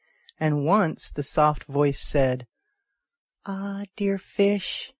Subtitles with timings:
[0.39, 2.47] And once the soft voice said"
[3.45, 4.89] Ah, dear fish!